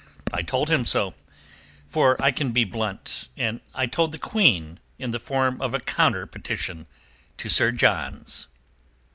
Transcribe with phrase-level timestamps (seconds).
[0.33, 1.13] I told him so,
[1.87, 5.79] for I can be blunt, and I told the Queen in the form of a
[5.79, 6.87] counter petition
[7.37, 8.47] to Sir John's."